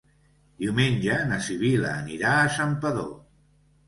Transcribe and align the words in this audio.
Diumenge 0.61 1.17
na 1.31 1.37
Sibil·la 1.47 1.91
anirà 1.97 2.31
a 2.39 2.47
Santpedor. 2.57 3.13